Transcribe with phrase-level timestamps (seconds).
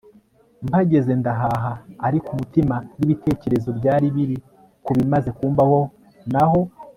[0.67, 1.71] mpageze ndahaha
[2.07, 4.37] ariko umutima nibitekerezo byari biri
[4.85, 5.79] kubimaze kumbaho
[6.33, 6.59] naho